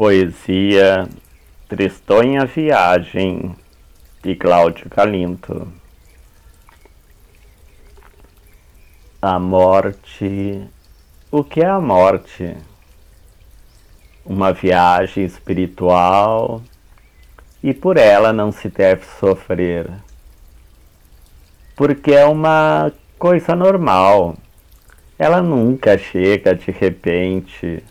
Poesia 0.00 1.06
Tristonha 1.68 2.46
Viagem 2.46 3.54
de 4.22 4.34
Cláudio 4.34 4.88
Calinto 4.88 5.70
A 9.20 9.38
morte. 9.38 10.66
O 11.30 11.44
que 11.44 11.60
é 11.60 11.66
a 11.66 11.78
morte? 11.78 12.56
Uma 14.24 14.54
viagem 14.54 15.22
espiritual 15.22 16.62
e 17.62 17.74
por 17.74 17.98
ela 17.98 18.32
não 18.32 18.50
se 18.50 18.70
deve 18.70 19.04
sofrer. 19.04 19.86
Porque 21.76 22.12
é 22.12 22.24
uma 22.24 22.90
coisa 23.18 23.54
normal. 23.54 24.34
Ela 25.18 25.42
nunca 25.42 25.98
chega 25.98 26.54
de 26.54 26.70
repente 26.70 27.84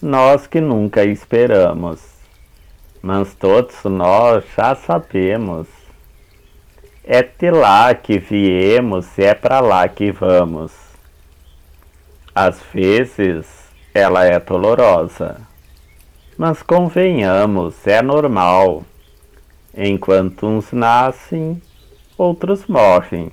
nós 0.00 0.46
que 0.46 0.60
nunca 0.60 1.04
esperamos, 1.04 2.00
mas 3.02 3.34
todos 3.34 3.82
nós 3.84 4.44
já 4.56 4.74
sabemos. 4.76 5.66
É 7.02 7.22
de 7.22 7.50
lá 7.50 7.92
que 7.94 8.18
viemos 8.18 9.18
e 9.18 9.24
é 9.24 9.34
para 9.34 9.58
lá 9.60 9.88
que 9.88 10.12
vamos. 10.12 10.72
Às 12.32 12.60
vezes 12.72 13.46
ela 13.92 14.24
é 14.24 14.38
dolorosa, 14.38 15.40
mas 16.36 16.62
convenhamos, 16.62 17.84
é 17.84 18.00
normal. 18.00 18.84
Enquanto 19.76 20.46
uns 20.46 20.70
nascem, 20.70 21.60
outros 22.16 22.66
morrem. 22.66 23.32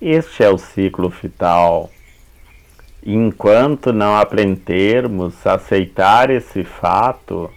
Este 0.00 0.44
é 0.44 0.50
o 0.50 0.58
ciclo 0.58 1.08
vital. 1.08 1.90
Enquanto 3.06 3.92
não 3.92 4.16
aprendermos 4.16 5.46
a 5.46 5.54
aceitar 5.54 6.30
esse 6.30 6.64
fato, 6.64 7.50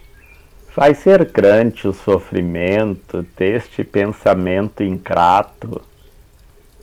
vai 0.76 0.94
ser 0.94 1.24
grande 1.32 1.88
o 1.88 1.94
sofrimento 1.94 3.26
deste 3.38 3.82
pensamento 3.82 4.84
ingrato. 4.84 5.82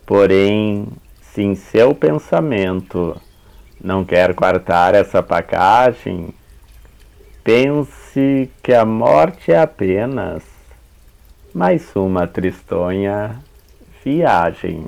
Porém, 0.07 0.89
se 1.21 1.43
em 1.43 1.55
seu 1.55 1.95
pensamento 1.95 3.21
não 3.79 4.03
quer 4.03 4.33
guardar 4.33 4.95
essa 4.95 5.21
bagagem, 5.21 6.33
pense 7.45 8.51
que 8.63 8.73
a 8.73 8.87
morte 8.87 9.53
é 9.53 9.61
apenas 9.61 10.43
mais 11.53 11.95
uma 11.95 12.27
tristonha 12.27 13.39
viagem. 14.03 14.87